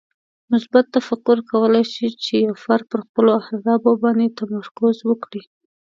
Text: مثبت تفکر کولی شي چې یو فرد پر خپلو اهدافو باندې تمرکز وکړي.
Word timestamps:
مثبت 0.51 0.85
تفکر 0.95 1.37
کولی 1.49 1.83
شي 1.93 2.07
چې 2.23 2.33
یو 2.47 2.55
فرد 2.63 2.83
پر 2.91 2.99
خپلو 3.07 3.29
اهدافو 3.41 3.91
باندې 4.03 4.35
تمرکز 4.39 4.95
وکړي. 5.09 5.41